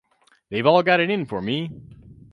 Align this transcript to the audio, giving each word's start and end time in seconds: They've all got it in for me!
They've 0.49 0.65
all 0.65 0.81
got 0.81 0.99
it 0.99 1.11
in 1.11 1.27
for 1.27 1.43
me! 1.43 1.69